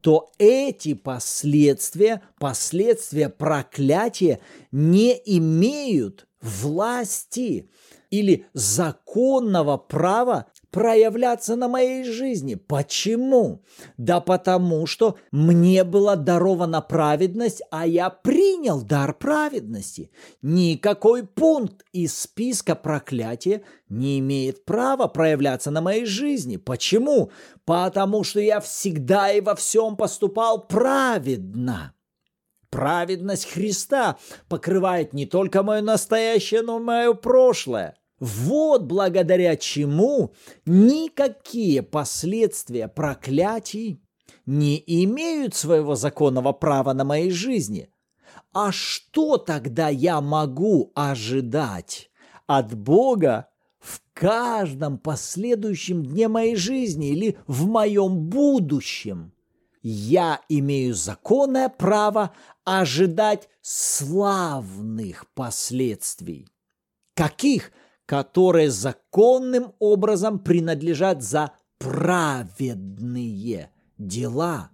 то 0.01 0.31
эти 0.37 0.93
последствия, 0.93 2.21
последствия 2.39 3.29
проклятия 3.29 4.39
не 4.71 5.19
имеют 5.25 6.27
власти 6.41 7.69
или 8.09 8.47
законного 8.53 9.77
права 9.77 10.47
проявляться 10.71 11.55
на 11.55 11.67
моей 11.67 12.03
жизни. 12.03 12.55
Почему? 12.55 13.63
Да 13.97 14.19
потому 14.19 14.85
что 14.85 15.17
мне 15.31 15.83
была 15.83 16.15
дарована 16.15 16.81
праведность, 16.81 17.61
а 17.71 17.87
я 17.87 18.09
принял 18.09 18.81
дар 18.81 19.13
праведности. 19.13 20.11
Никакой 20.41 21.25
пункт 21.25 21.83
из 21.91 22.17
списка 22.17 22.75
проклятия 22.75 23.63
не 23.89 24.19
имеет 24.19 24.65
права 24.65 25.07
проявляться 25.07 25.71
на 25.71 25.81
моей 25.81 26.05
жизни. 26.05 26.57
Почему? 26.57 27.31
Потому 27.65 28.23
что 28.23 28.39
я 28.39 28.59
всегда 28.59 29.31
и 29.31 29.41
во 29.41 29.55
всем 29.55 29.97
поступал 29.97 30.67
праведно. 30.67 31.93
Праведность 32.69 33.49
Христа 33.49 34.17
покрывает 34.47 35.13
не 35.13 35.25
только 35.25 35.63
мое 35.63 35.81
настоящее, 35.81 36.61
но 36.61 36.79
и 36.79 36.83
мое 36.83 37.13
прошлое. 37.13 37.98
Вот 38.19 38.83
благодаря 38.83 39.55
чему 39.55 40.33
никакие 40.65 41.81
последствия 41.81 42.87
проклятий 42.87 44.01
не 44.45 44.83
имеют 44.85 45.55
своего 45.55 45.95
законного 45.95 46.51
права 46.51 46.93
на 46.93 47.05
моей 47.05 47.31
жизни. 47.31 47.89
А 48.51 48.71
что 48.71 49.37
тогда 49.37 49.89
я 49.89 50.21
могу 50.21 50.91
ожидать 50.95 52.09
от 52.47 52.75
Бога 52.75 53.47
в 53.79 54.01
каждом 54.13 54.97
последующем 54.97 56.05
дне 56.05 56.27
моей 56.27 56.55
жизни 56.55 57.09
или 57.09 57.37
в 57.47 57.67
моем 57.67 58.27
будущем? 58.27 59.33
Я 59.81 60.41
имею 60.49 60.93
законное 60.93 61.69
право 61.69 62.33
ожидать 62.65 63.47
славных 63.61 65.25
последствий. 65.33 66.47
Каких? 67.13 67.71
Которые 68.09 68.71
законным 68.71 69.73
образом 69.77 70.39
принадлежат 70.39 71.21
за 71.21 71.51
праведные 71.77 73.69
дела. 73.99 74.71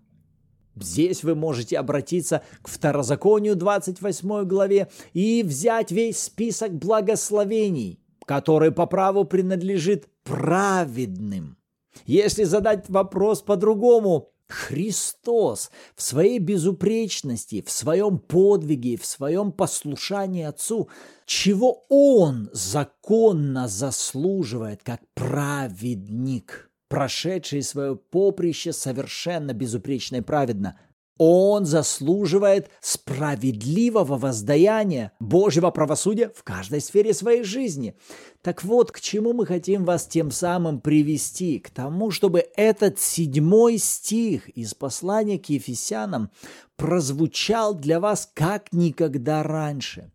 Здесь 0.78 1.22
вы 1.22 1.36
можете 1.36 1.78
обратиться 1.78 2.44
к 2.62 2.70
Второзаконию 2.70 3.58
28 3.58 4.46
главе 4.46 4.88
и 5.12 5.44
взять 5.44 5.92
весь 5.92 6.18
список 6.18 6.76
благословений, 6.76 8.00
который 8.26 8.72
по 8.72 8.86
праву 8.86 9.26
принадлежит 9.26 10.08
праведным. 10.24 11.58
Если 12.06 12.46
задать 12.46 12.90
вопрос 12.90 13.42
по-другому, 13.42 14.30
Христос 14.48 15.72
в 15.96 16.02
своей 16.02 16.40
безупречности, 16.40 17.64
в 17.66 17.72
своем 17.72 18.20
подвиге, 18.20 18.98
в 18.98 19.06
своем 19.06 19.52
послушании 19.52 20.44
Отцу, 20.44 20.90
чего 21.26 21.86
Он 21.90 22.50
законно 22.54 23.68
заслуживает 23.68 24.84
как 24.84 25.02
праведник, 25.16 26.70
прошедший 26.88 27.64
свое 27.64 27.96
поприще 27.96 28.72
совершенно 28.72 29.54
безупречно 29.54 30.18
и 30.18 30.22
праведно, 30.22 30.80
он 31.18 31.66
заслуживает 31.66 32.70
справедливого 32.82 34.18
воздаяния, 34.18 35.14
Божьего 35.20 35.72
правосудия 35.72 36.32
в 36.36 36.44
каждой 36.44 36.82
сфере 36.82 37.14
своей 37.14 37.44
жизни. 37.44 37.96
Так 38.42 38.64
вот, 38.64 38.92
к 38.92 39.00
чему 39.00 39.34
мы 39.34 39.46
хотим 39.46 39.86
вас 39.86 40.08
тем 40.08 40.32
самым 40.32 40.82
привести? 40.82 41.60
К 41.60 41.70
тому, 41.70 42.12
чтобы 42.12 42.46
этот 42.56 43.00
седьмой 43.00 43.78
стих 43.78 44.50
из 44.50 44.74
послания 44.74 45.40
к 45.40 45.50
Ефесянам 45.50 46.30
прозвучал 46.76 47.74
для 47.74 48.00
вас 48.00 48.30
как 48.34 48.74
никогда 48.74 49.44
раньше. 49.44 50.12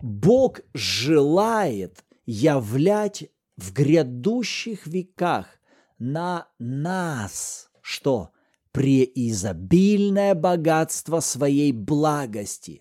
Бог 0.00 0.60
желает 0.74 2.04
являть 2.26 3.30
в 3.56 3.72
грядущих 3.72 4.86
веках 4.86 5.46
на 5.98 6.48
нас 6.58 7.68
что? 7.88 8.32
Преизобильное 8.78 10.36
богатство 10.36 11.18
своей 11.18 11.72
благости. 11.72 12.80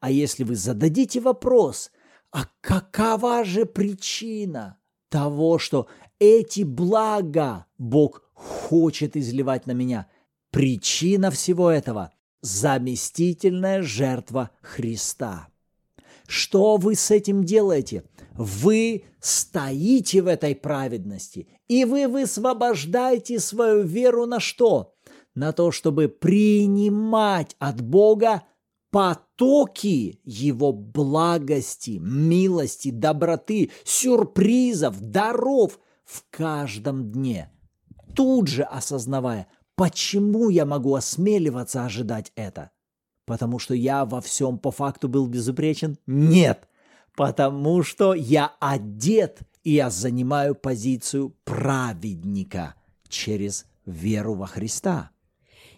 А 0.00 0.10
если 0.10 0.42
вы 0.42 0.56
зададите 0.56 1.20
вопрос, 1.20 1.92
а 2.32 2.46
какова 2.60 3.44
же 3.44 3.64
причина 3.64 4.76
того, 5.08 5.58
что 5.58 5.86
эти 6.18 6.64
блага 6.64 7.66
Бог 7.78 8.24
хочет 8.34 9.16
изливать 9.16 9.68
на 9.68 9.70
меня? 9.70 10.08
Причина 10.50 11.30
всего 11.30 11.70
этого– 11.70 12.12
заместительная 12.40 13.82
жертва 13.82 14.50
Христа. 14.62 15.46
Что 16.26 16.76
вы 16.76 16.96
с 16.96 17.12
этим 17.12 17.44
делаете? 17.44 18.02
Вы 18.34 19.04
стоите 19.20 20.22
в 20.22 20.26
этой 20.26 20.56
праведности, 20.56 21.46
и 21.68 21.84
вы 21.84 22.08
высвобождаете 22.08 23.38
свою 23.38 23.84
веру 23.84 24.26
на 24.26 24.40
что? 24.40 24.95
На 25.36 25.52
то, 25.52 25.70
чтобы 25.70 26.08
принимать 26.08 27.54
от 27.60 27.80
Бога 27.80 28.42
потоки 28.90 30.18
Его 30.24 30.72
благости, 30.72 31.98
милости, 32.02 32.90
доброты, 32.90 33.70
сюрпризов, 33.84 34.98
даров 35.00 35.78
в 36.04 36.24
каждом 36.30 37.12
дне. 37.12 37.52
Тут 38.14 38.48
же 38.48 38.62
осознавая, 38.62 39.46
почему 39.74 40.48
я 40.48 40.64
могу 40.64 40.94
осмеливаться 40.94 41.84
ожидать 41.84 42.32
это. 42.34 42.70
Потому 43.26 43.58
что 43.58 43.74
я 43.74 44.06
во 44.06 44.22
всем 44.22 44.58
по 44.58 44.70
факту 44.70 45.08
был 45.08 45.26
безупречен? 45.26 45.98
Нет, 46.06 46.66
потому 47.14 47.82
что 47.82 48.14
я 48.14 48.52
одет, 48.58 49.40
и 49.64 49.72
я 49.72 49.90
занимаю 49.90 50.54
позицию 50.54 51.36
праведника 51.44 52.74
через 53.08 53.66
веру 53.84 54.34
во 54.34 54.46
Христа. 54.46 55.10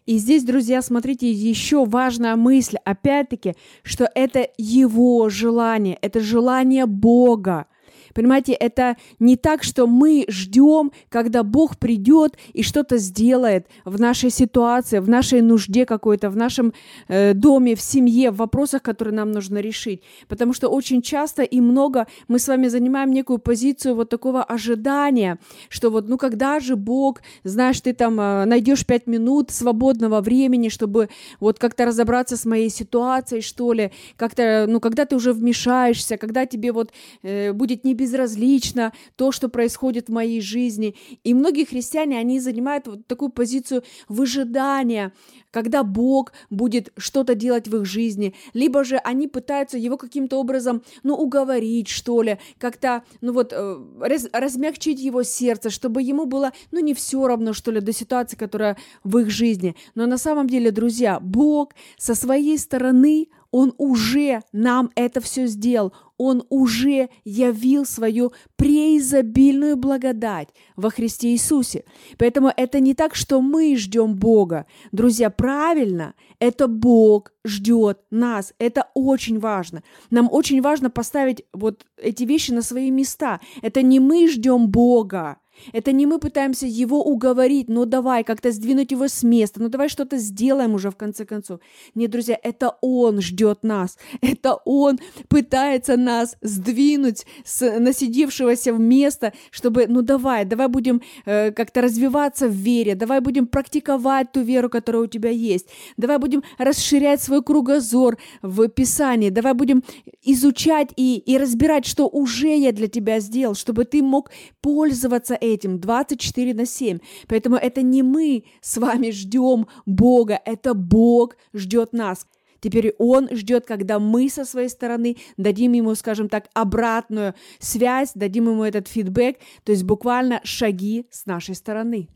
И 0.09 0.17
здесь, 0.17 0.43
друзья, 0.43 0.81
смотрите, 0.81 1.31
еще 1.31 1.85
важная 1.85 2.35
мысль, 2.35 2.79
опять-таки, 2.83 3.57
что 3.83 4.11
это 4.15 4.49
его 4.57 5.29
желание, 5.29 5.99
это 6.01 6.21
желание 6.21 6.87
Бога. 6.87 7.67
Понимаете, 8.15 8.53
это 8.53 8.97
не 9.19 9.37
так, 9.37 9.63
что 9.63 9.87
мы 9.87 10.25
ждем, 10.29 10.93
когда 11.09 11.43
Бог 11.43 11.79
придет 11.79 12.37
и 12.53 12.63
что-то 12.63 12.99
сделает 12.99 13.67
в 13.85 14.01
нашей 14.01 14.31
ситуации, 14.31 14.99
в 14.99 15.09
нашей 15.09 15.41
нужде 15.43 15.87
какой-то, 15.87 16.31
в 16.31 16.37
нашем 16.37 16.73
э, 17.09 17.35
доме, 17.35 17.75
в 17.75 17.81
семье, 17.81 18.31
в 18.31 18.37
вопросах, 18.37 18.83
которые 18.83 19.15
нам 19.15 19.33
нужно 19.33 19.59
решить. 19.59 20.03
Потому 20.29 20.53
что 20.53 20.69
очень 20.69 21.03
часто 21.03 21.43
и 21.43 21.61
много 21.61 22.07
мы 22.29 22.39
с 22.39 22.49
вами 22.49 22.69
занимаем 22.69 23.11
некую 23.11 23.39
позицию 23.39 23.95
вот 23.95 24.09
такого 24.09 24.43
ожидания, 24.43 25.39
что 25.69 25.91
вот, 25.91 26.09
ну 26.09 26.19
когда 26.19 26.61
же 26.61 26.77
Бог, 26.77 27.21
знаешь, 27.45 27.81
ты 27.81 27.93
там 27.93 28.21
э, 28.21 28.45
найдешь 28.45 28.87
пять 28.87 29.07
минут 29.07 29.51
свободного 29.51 30.21
времени, 30.21 30.69
чтобы 30.69 31.09
вот 31.41 31.59
как-то 31.59 31.85
разобраться 31.85 32.37
с 32.37 32.45
моей 32.45 32.71
ситуацией, 32.71 33.43
что 33.43 33.73
ли, 33.73 33.91
как-то, 34.17 34.67
ну 34.69 34.81
когда 34.81 35.05
ты 35.05 35.17
уже 35.17 35.33
вмешаешься, 35.33 36.17
когда 36.17 36.47
тебе 36.47 36.73
вот 36.73 36.93
э, 37.23 37.53
будет 37.53 37.85
не 37.85 37.95
безразлично 37.99 38.93
то, 39.17 39.33
что 39.33 39.49
происходит 39.49 40.09
в 40.09 40.13
моей 40.13 40.41
жизни. 40.41 40.95
И 41.25 41.35
многие 41.35 41.65
христиане, 41.65 42.19
они 42.19 42.41
занимают 42.41 42.87
вот 42.87 43.07
такую 43.07 43.31
позицию 43.31 43.83
выжидания, 44.09 45.13
когда 45.51 45.83
Бог 45.83 46.33
будет 46.51 46.93
что-то 46.97 47.35
делать 47.35 47.69
в 47.69 47.77
их 47.77 47.85
жизни, 47.85 48.35
либо 48.55 48.85
же 48.85 48.97
они 48.99 49.27
пытаются 49.27 49.79
его 49.79 49.97
каким-то 49.97 50.39
образом, 50.39 50.83
ну, 51.03 51.15
уговорить, 51.15 51.89
что 51.89 52.23
ли, 52.23 52.39
как-то, 52.59 53.03
ну 53.21 53.33
вот, 53.33 53.53
э, 53.53 53.77
раз, 54.01 54.29
размягчить 54.33 55.01
его 55.01 55.23
сердце, 55.23 55.71
чтобы 55.71 56.03
ему 56.03 56.27
было, 56.27 56.53
ну, 56.71 56.81
не 56.81 56.95
все 56.95 57.27
равно, 57.27 57.53
что 57.53 57.73
ли, 57.73 57.81
до 57.81 57.93
ситуации, 57.93 58.37
которая 58.37 58.77
в 59.03 59.19
их 59.19 59.31
жизни. 59.31 59.75
Но 59.95 60.07
на 60.07 60.19
самом 60.19 60.47
деле, 60.47 60.71
друзья, 60.71 61.19
Бог 61.19 61.75
со 61.97 62.15
своей 62.15 62.59
стороны, 62.59 63.29
он 63.51 63.75
уже 63.79 64.43
нам 64.53 64.91
это 64.95 65.21
все 65.21 65.47
сделал. 65.47 65.93
Он 66.17 66.45
уже 66.49 67.11
явил 67.25 67.87
свою 67.87 68.33
преизобильную 68.57 69.77
благодать 69.77 70.49
во 70.77 70.91
Христе 70.91 71.29
Иисусе. 71.29 71.85
Поэтому 72.19 72.53
это 72.57 72.81
не 72.81 72.95
так, 72.95 73.15
что 73.15 73.41
мы 73.41 73.77
ждем 73.77 74.17
Бога. 74.17 74.67
Друзья, 74.91 75.31
правильно, 75.31 76.15
это 76.41 76.67
Бог 76.67 77.33
ждет 77.45 78.01
нас. 78.11 78.53
Это 78.59 78.89
очень 78.95 79.39
важно. 79.39 79.83
Нам 80.11 80.29
очень 80.31 80.61
важно 80.61 80.91
поставить 80.91 81.45
вот 81.53 81.87
эти 81.97 82.25
вещи 82.25 82.51
на 82.51 82.63
свои 82.63 82.91
места. 82.91 83.41
Это 83.63 83.83
не 83.83 84.01
мы 84.01 84.29
ждем 84.29 84.69
Бога, 84.69 85.39
это 85.73 85.93
не 85.93 86.07
мы 86.07 86.19
пытаемся 86.19 86.67
его 86.67 87.03
уговорить, 87.03 87.69
ну 87.69 87.85
давай 87.85 88.25
как-то 88.25 88.53
сдвинуть 88.53 88.93
его 88.93 89.09
с 89.09 89.23
места, 89.23 89.61
ну 89.61 89.69
давай 89.69 89.89
что-то 89.89 90.19
сделаем 90.19 90.75
уже 90.75 90.91
в 90.91 90.97
конце 90.97 91.25
концов. 91.25 91.61
Нет, 91.95 92.11
друзья, 92.11 92.39
это 92.43 92.77
он 92.81 93.21
ждет 93.21 93.63
нас, 93.63 93.99
это 94.21 94.59
он 94.65 94.99
пытается 95.29 95.97
нас 95.97 96.37
сдвинуть 96.41 97.27
с 97.45 97.79
насидевшегося 97.79 98.73
в 98.73 98.81
место, 98.81 99.33
чтобы, 99.51 99.87
ну 99.89 100.03
давай, 100.03 100.45
давай 100.45 100.69
будем 100.69 101.03
э, 101.25 101.53
как-то 101.53 101.83
развиваться 101.83 102.49
в 102.49 102.53
вере, 102.53 102.95
давай 102.95 103.21
будем 103.21 103.47
практиковать 103.47 104.33
ту 104.33 104.41
веру, 104.41 104.69
которая 104.69 105.03
у 105.03 105.07
тебя 105.07 105.31
есть, 105.31 105.69
давай 105.97 106.19
будем 106.19 106.43
расширять 106.59 107.23
свой 107.23 107.43
кругозор 107.43 108.19
в 108.43 108.69
Писании, 108.69 109.31
давай 109.31 109.55
будем 109.55 109.83
изучать 110.23 110.91
и, 110.97 111.17
и 111.19 111.39
разбирать, 111.39 111.87
что 111.87 112.09
уже 112.09 112.57
я 112.57 112.73
для 112.73 112.89
тебя 112.89 113.21
сделал, 113.21 113.55
чтобы 113.55 113.85
ты 113.85 114.03
мог 114.03 114.31
пользоваться 114.61 115.35
этим 115.55 115.81
24 115.81 116.55
на 116.55 116.67
7. 116.67 116.99
Поэтому 117.29 117.57
это 117.57 117.83
не 117.83 118.03
мы 118.03 118.45
с 118.61 118.77
вами 118.77 119.11
ждем 119.11 119.67
Бога, 119.87 120.41
это 120.45 120.75
Бог 120.75 121.37
ждет 121.53 121.93
нас. 121.93 122.27
Теперь 122.61 122.95
Он 122.99 123.29
ждет, 123.31 123.67
когда 123.67 123.99
мы 123.99 124.29
со 124.29 124.45
своей 124.45 124.69
стороны 124.69 125.17
дадим 125.37 125.73
Ему, 125.73 125.95
скажем 125.95 126.29
так, 126.29 126.49
обратную 126.55 127.35
связь, 127.59 128.13
дадим 128.15 128.49
Ему 128.49 128.65
этот 128.65 128.89
фидбэк, 128.89 129.39
то 129.65 129.73
есть 129.73 129.85
буквально 129.85 130.41
шаги 130.45 131.07
с 131.11 131.27
нашей 131.27 131.55
стороны. 131.55 132.09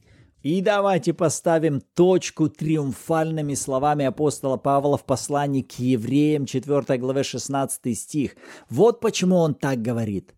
И 0.42 0.61
давайте 0.61 1.14
поставим 1.14 1.81
точку 1.95 2.49
триумфальными 2.49 3.55
словами 3.55 4.05
апостола 4.05 4.57
Павла 4.57 4.99
в 4.99 5.05
послании 5.05 5.62
к 5.62 5.79
евреям 5.79 6.47
4 6.47 6.99
главе 6.99 7.23
16 7.23 7.97
стих. 7.97 8.35
Вот 8.68 9.01
почему 9.01 9.37
он 9.37 9.55
так 9.55 9.81
говорит. 9.81 10.35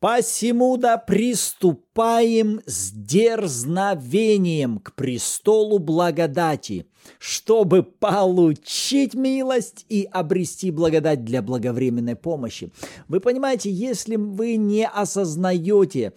Посему 0.00 0.76
да 0.76 0.96
приступаем 0.96 2.60
с 2.66 2.92
дерзновением 2.92 4.78
к 4.78 4.94
престолу 4.94 5.80
благодати, 5.80 6.86
чтобы 7.18 7.82
получить 7.82 9.14
милость 9.14 9.86
и 9.88 10.08
обрести 10.08 10.70
благодать 10.70 11.24
для 11.24 11.42
благовременной 11.42 12.14
помощи. 12.14 12.70
Вы 13.08 13.18
понимаете, 13.18 13.72
если 13.72 14.14
вы 14.14 14.54
не 14.54 14.86
осознаете 14.86 16.12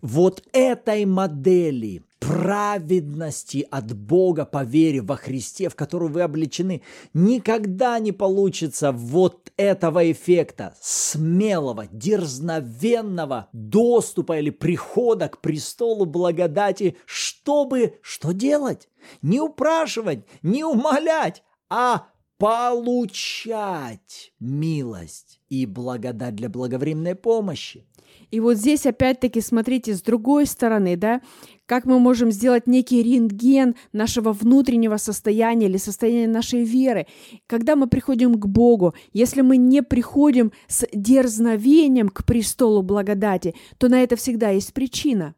вот 0.00 0.42
этой 0.52 1.04
модели 1.04 2.05
праведности 2.18 3.66
от 3.70 3.94
Бога 3.94 4.44
по 4.44 4.64
вере 4.64 5.00
во 5.00 5.16
Христе, 5.16 5.68
в 5.68 5.74
которую 5.74 6.10
вы 6.10 6.22
обличены, 6.22 6.82
никогда 7.14 7.98
не 7.98 8.12
получится 8.12 8.92
вот 8.92 9.52
этого 9.56 10.10
эффекта 10.10 10.74
смелого, 10.80 11.86
дерзновенного 11.90 13.48
доступа 13.52 14.38
или 14.38 14.50
прихода 14.50 15.28
к 15.28 15.40
престолу 15.40 16.04
благодати, 16.06 16.96
чтобы 17.04 17.98
что 18.02 18.32
делать? 18.32 18.88
Не 19.22 19.40
упрашивать, 19.40 20.24
не 20.42 20.64
умолять, 20.64 21.42
а 21.68 22.06
получать 22.38 24.32
милость 24.40 25.40
и 25.48 25.64
благодать 25.66 26.34
для 26.34 26.48
благовременной 26.48 27.14
помощи. 27.14 27.86
И 28.30 28.40
вот 28.40 28.56
здесь 28.56 28.86
опять-таки 28.86 29.40
смотрите 29.40 29.94
с 29.94 30.02
другой 30.02 30.46
стороны, 30.46 30.96
да, 30.96 31.20
как 31.66 31.84
мы 31.84 31.98
можем 31.98 32.30
сделать 32.30 32.66
некий 32.66 33.02
рентген 33.02 33.74
нашего 33.92 34.32
внутреннего 34.32 34.96
состояния 34.96 35.66
или 35.66 35.76
состояния 35.76 36.28
нашей 36.28 36.64
веры. 36.64 37.06
Когда 37.46 37.76
мы 37.76 37.86
приходим 37.88 38.34
к 38.34 38.46
Богу, 38.46 38.94
если 39.12 39.42
мы 39.42 39.56
не 39.56 39.82
приходим 39.82 40.52
с 40.68 40.86
дерзновением 40.92 42.08
к 42.08 42.24
престолу 42.24 42.82
благодати, 42.82 43.54
то 43.78 43.88
на 43.88 44.02
это 44.02 44.16
всегда 44.16 44.50
есть 44.50 44.72
причина. 44.72 45.34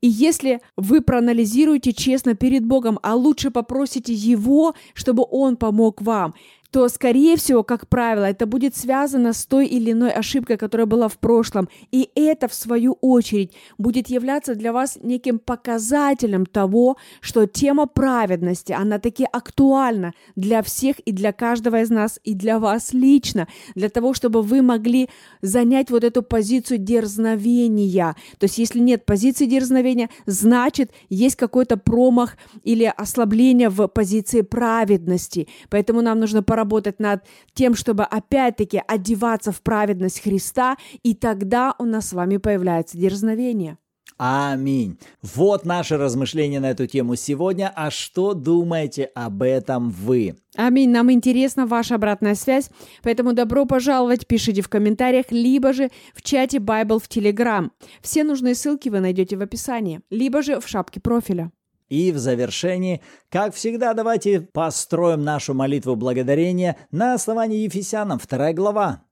И 0.00 0.08
если 0.08 0.60
вы 0.76 1.00
проанализируете 1.00 1.92
честно 1.92 2.34
перед 2.34 2.64
Богом, 2.64 2.98
а 3.02 3.14
лучше 3.14 3.50
попросите 3.50 4.12
Его, 4.12 4.74
чтобы 4.94 5.24
Он 5.30 5.56
помог 5.56 6.02
вам, 6.02 6.34
то, 6.70 6.88
скорее 6.88 7.36
всего, 7.36 7.62
как 7.62 7.88
правило, 7.88 8.24
это 8.24 8.46
будет 8.46 8.76
связано 8.76 9.32
с 9.32 9.46
той 9.46 9.66
или 9.66 9.92
иной 9.92 10.10
ошибкой, 10.10 10.58
которая 10.58 10.86
была 10.86 11.08
в 11.08 11.18
прошлом. 11.18 11.68
И 11.92 12.10
это, 12.14 12.46
в 12.46 12.54
свою 12.54 12.98
очередь, 13.00 13.52
будет 13.78 14.08
являться 14.08 14.54
для 14.54 14.72
вас 14.72 14.98
неким 15.02 15.38
показателем 15.38 16.44
того, 16.44 16.98
что 17.20 17.46
тема 17.46 17.86
праведности, 17.86 18.72
она 18.72 18.98
таки 18.98 19.26
актуальна 19.32 20.12
для 20.36 20.62
всех 20.62 20.98
и 21.00 21.12
для 21.12 21.32
каждого 21.32 21.80
из 21.80 21.88
нас, 21.88 22.20
и 22.22 22.34
для 22.34 22.58
вас 22.58 22.92
лично, 22.92 23.48
для 23.74 23.88
того, 23.88 24.12
чтобы 24.12 24.42
вы 24.42 24.60
могли 24.60 25.08
занять 25.40 25.90
вот 25.90 26.04
эту 26.04 26.22
позицию 26.22 26.78
дерзновения. 26.78 28.14
То 28.38 28.44
есть, 28.44 28.58
если 28.58 28.80
нет 28.80 29.06
позиции 29.06 29.46
дерзновения, 29.46 30.10
значит, 30.26 30.92
есть 31.08 31.36
какой-то 31.36 31.78
промах 31.78 32.36
или 32.62 32.84
ослабление 32.84 33.70
в 33.70 33.86
позиции 33.88 34.42
праведности. 34.42 35.48
Поэтому 35.70 36.02
нам 36.02 36.20
нужно 36.20 36.42
поработать 36.42 36.57
поработать 36.58 36.98
над 36.98 37.22
тем, 37.54 37.74
чтобы 37.76 38.02
опять-таки 38.02 38.82
одеваться 38.86 39.52
в 39.52 39.62
праведность 39.62 40.20
Христа, 40.22 40.76
и 41.04 41.14
тогда 41.14 41.74
у 41.78 41.84
нас 41.84 42.08
с 42.08 42.12
вами 42.12 42.38
появляется 42.38 42.98
дерзновение. 42.98 43.78
Аминь. 44.16 44.98
Вот 45.22 45.64
наше 45.64 45.96
размышление 45.96 46.58
на 46.58 46.70
эту 46.70 46.88
тему 46.88 47.14
сегодня. 47.14 47.72
А 47.76 47.92
что 47.92 48.34
думаете 48.34 49.04
об 49.14 49.42
этом 49.42 49.90
вы? 49.90 50.34
Аминь. 50.56 50.90
Нам 50.90 51.12
интересна 51.12 51.66
ваша 51.66 51.94
обратная 51.94 52.34
связь, 52.34 52.70
поэтому 53.04 53.32
добро 53.32 53.64
пожаловать, 53.64 54.26
пишите 54.26 54.60
в 54.60 54.68
комментариях, 54.68 55.26
либо 55.30 55.72
же 55.72 55.90
в 56.14 56.22
чате 56.22 56.58
Bible 56.58 56.98
в 56.98 57.08
Telegram. 57.08 57.70
Все 58.02 58.24
нужные 58.24 58.56
ссылки 58.56 58.88
вы 58.88 58.98
найдете 58.98 59.36
в 59.36 59.42
описании, 59.42 60.00
либо 60.10 60.42
же 60.42 60.58
в 60.58 60.66
шапке 60.66 60.98
профиля. 60.98 61.52
И 61.88 62.12
в 62.12 62.18
завершении, 62.18 63.00
как 63.30 63.54
всегда, 63.54 63.94
давайте 63.94 64.40
построим 64.40 65.22
нашу 65.22 65.54
молитву 65.54 65.96
благодарения 65.96 66.76
на 66.90 67.14
основании 67.14 67.64
Ефесянам, 67.64 68.18
2 68.18 68.52
глава. 68.52 69.04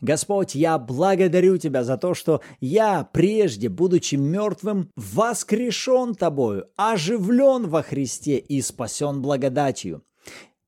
Господь, 0.00 0.54
я 0.54 0.78
благодарю 0.78 1.58
Тебя 1.58 1.84
за 1.84 1.96
то, 1.98 2.14
что 2.14 2.40
я 2.60 3.04
прежде, 3.12 3.68
будучи 3.68 4.14
мертвым, 4.14 4.90
воскрешен 4.96 6.14
Тобою, 6.14 6.66
оживлен 6.76 7.68
во 7.68 7.82
Христе 7.82 8.38
и 8.38 8.62
спасен 8.62 9.20
благодатью. 9.20 10.02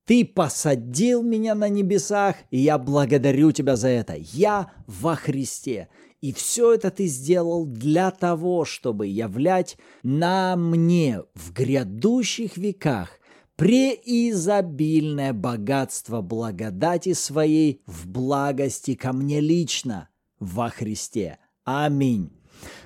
Ты 0.05 0.23
посадил 0.23 1.21
меня 1.21 1.53
на 1.53 1.67
небесах, 1.67 2.35
и 2.49 2.59
я 2.59 2.77
благодарю 2.77 3.51
Тебя 3.51 3.75
за 3.75 3.89
это. 3.89 4.15
Я 4.15 4.71
во 4.85 5.15
Христе. 5.15 5.89
И 6.21 6.33
все 6.33 6.73
это 6.73 6.89
ты 6.89 7.05
сделал 7.05 7.65
для 7.65 8.09
того, 8.09 8.65
чтобы 8.65 9.07
являть 9.07 9.77
на 10.01 10.55
мне 10.55 11.21
в 11.35 11.53
грядущих 11.53 12.57
веках 12.57 13.19
преизобильное 13.55 15.33
богатство 15.33 16.21
благодати 16.21 17.13
своей 17.13 17.81
в 17.85 18.07
благости 18.07 18.95
ко 18.95 19.13
мне 19.13 19.41
лично 19.41 20.09
во 20.39 20.69
Христе. 20.69 21.39
Аминь. 21.63 22.31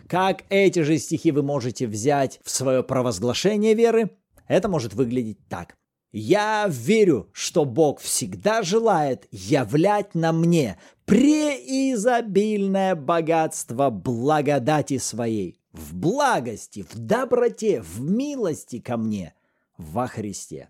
Как 0.08 0.44
эти 0.50 0.80
же 0.80 0.98
стихи 0.98 1.32
вы 1.32 1.44
можете 1.44 1.88
взять 1.88 2.40
в 2.44 2.50
свое 2.50 2.84
провозглашение 2.84 3.74
веры? 3.74 4.12
Это 4.48 4.68
может 4.68 4.94
выглядеть 4.94 5.48
так. 5.48 5.78
Я 6.12 6.68
верю, 6.70 7.30
что 7.32 7.64
Бог 7.64 8.02
всегда 8.02 8.64
желает 8.64 9.28
являть 9.32 10.14
на 10.14 10.34
мне 10.34 10.78
преизобильное 11.06 12.96
богатство 12.96 13.90
благодати 13.90 14.98
своей, 14.98 15.58
в 15.72 15.96
благости, 15.96 16.86
в 16.90 17.00
доброте, 17.00 17.82
в 17.82 18.02
милости 18.02 18.80
ко 18.80 18.98
мне 18.98 19.34
во 19.78 20.08
Христе. 20.08 20.68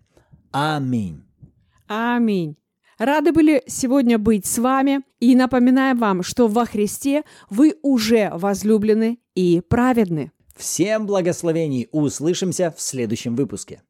Аминь. 0.52 1.24
Аминь. 1.88 2.56
Рады 2.98 3.32
были 3.32 3.64
сегодня 3.66 4.18
быть 4.18 4.46
с 4.46 4.58
вами 4.58 5.00
и 5.18 5.34
напоминаем 5.34 5.98
вам, 5.98 6.22
что 6.22 6.46
во 6.46 6.66
Христе 6.66 7.24
вы 7.50 7.74
уже 7.82 8.30
возлюблены 8.32 9.18
и 9.34 9.60
праведны. 9.60 10.30
Всем 10.54 11.06
благословений. 11.06 11.88
Услышимся 11.90 12.72
в 12.76 12.80
следующем 12.80 13.34
выпуске. 13.34 13.82